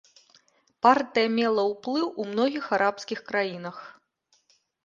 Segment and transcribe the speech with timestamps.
[0.85, 3.77] Партыя мела ўплыў у многіх арабскіх краінах.